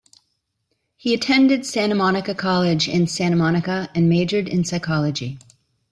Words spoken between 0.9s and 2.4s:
He attended Santa Monica